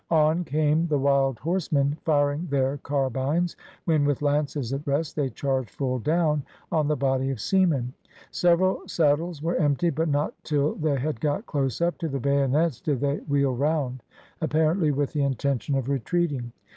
[0.09, 3.55] On came the wild horsemen firing their carbines,
[3.85, 7.93] when, with lances at rest, they charged full down on the body of seamen.
[8.31, 12.81] Several saddles were emptied, but not till they had got close up to the bayonets
[12.81, 14.01] did they wheel round,
[14.41, 16.51] apparently with the intention of retreating.